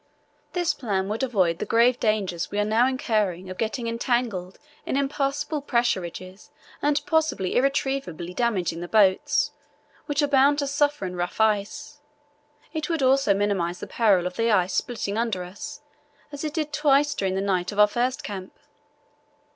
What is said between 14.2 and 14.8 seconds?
of the ice